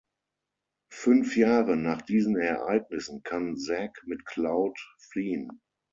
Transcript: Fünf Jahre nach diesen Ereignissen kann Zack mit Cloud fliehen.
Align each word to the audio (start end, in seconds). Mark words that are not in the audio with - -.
Fünf 0.91 1.37
Jahre 1.37 1.77
nach 1.77 2.01
diesen 2.01 2.35
Ereignissen 2.35 3.21
kann 3.21 3.55
Zack 3.55 4.01
mit 4.07 4.25
Cloud 4.25 4.79
fliehen. 4.97 5.61